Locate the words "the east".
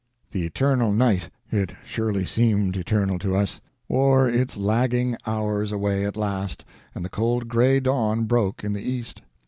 8.73-9.21